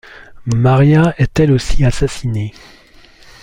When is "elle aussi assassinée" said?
1.39-2.55